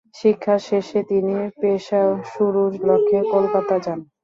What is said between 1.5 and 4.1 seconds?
পেশা শুরুর লক্ষ্যে কলকাতা যান।